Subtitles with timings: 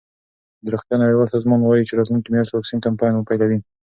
[0.63, 3.59] د روغتیا نړیوال سازمان وايي چې راتلونکې میاشت واکسین کمپاین پیلوي.